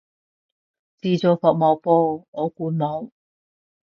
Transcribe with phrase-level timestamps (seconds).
[0.97, 3.11] 自助服務噃，我估冇